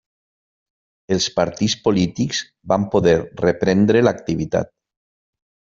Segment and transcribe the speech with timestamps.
[1.15, 2.41] Els partits polítics
[2.75, 3.15] van poder
[3.47, 4.77] reprendre l'activitat.